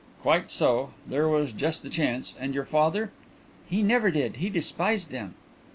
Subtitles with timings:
[0.23, 2.35] "Quite so; there was just the chance.
[2.39, 3.11] And your father?"
[3.69, 4.37] "He never did.
[4.37, 5.35] He despised them."